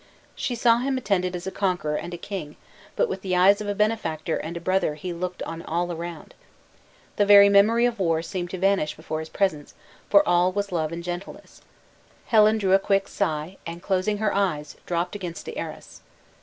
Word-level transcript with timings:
She 0.33 0.55
saw 0.55 0.79
him 0.79 0.97
attended 0.97 1.35
as 1.35 1.45
a 1.45 1.51
conqueror 1.51 1.95
and 1.95 2.11
a 2.11 2.17
king; 2.17 2.55
but 2.95 3.07
with 3.07 3.21
the 3.21 3.35
eyes 3.35 3.61
of 3.61 3.67
a 3.69 3.75
benefactor 3.75 4.35
and 4.35 4.57
a 4.57 4.59
brother 4.59 4.95
he 4.95 5.13
looked 5.13 5.43
on 5.43 5.61
all 5.61 5.91
around. 5.91 6.33
The 7.17 7.25
very 7.27 7.49
memory 7.49 7.85
of 7.85 7.99
war 7.99 8.23
seemed 8.23 8.49
to 8.49 8.57
vanish 8.57 8.95
before 8.95 9.19
his 9.19 9.29
presence, 9.29 9.75
for 10.09 10.27
all 10.27 10.51
there 10.51 10.55
was 10.55 10.71
love 10.71 10.91
and 10.91 11.03
gentleness. 11.03 11.61
Helen 12.25 12.57
drew 12.57 12.73
a 12.73 12.79
quick 12.79 13.07
sigh, 13.07 13.57
and 13.67 13.83
closing 13.83 14.17
her 14.17 14.33
eyes, 14.33 14.75
dropped 14.87 15.13
against 15.15 15.45
the 15.45 15.55
arras. 15.55 16.01